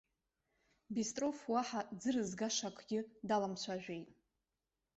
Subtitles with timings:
[0.93, 4.09] Бистров уаҳа дӡырызгашаз акгьы даламцәажәеит.